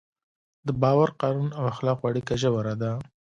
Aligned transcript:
د 0.67 0.69
باور، 0.81 1.09
قانون 1.21 1.49
او 1.57 1.63
اخلاقو 1.73 2.03
اړیکه 2.09 2.33
ژوره 2.41 2.73
ده. 2.81 2.91